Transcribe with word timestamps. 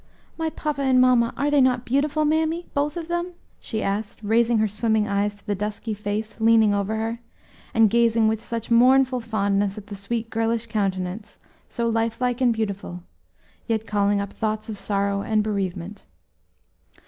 "My 0.35 0.49
papa 0.49 0.81
and 0.81 0.99
mamma; 0.99 1.31
are 1.37 1.51
they 1.51 1.61
not 1.61 1.85
beautiful, 1.85 2.25
mammy? 2.25 2.65
both 2.73 2.97
of 2.97 3.07
them?" 3.07 3.33
she 3.59 3.83
asked, 3.83 4.23
raising 4.23 4.57
her 4.57 4.67
swimming 4.67 5.07
eyes 5.07 5.35
to 5.35 5.45
the 5.45 5.53
dusky 5.53 5.93
face 5.93 6.41
leaning 6.41 6.73
over 6.73 6.95
her, 6.95 7.19
and 7.71 7.87
gazing 7.87 8.27
with 8.27 8.41
such 8.43 8.71
mournful 8.71 9.19
fondness 9.19 9.77
at 9.77 9.85
the 9.85 9.95
sweet 9.95 10.31
girlish 10.31 10.65
countenance, 10.65 11.37
so 11.69 11.87
life 11.87 12.19
like 12.19 12.41
and 12.41 12.51
beautiful, 12.51 13.03
yet 13.67 13.85
calling 13.85 14.19
up 14.19 14.33
thoughts 14.33 14.69
of 14.69 14.77
sorrow 14.79 15.21
and 15.21 15.43
bereavement. 15.43 16.03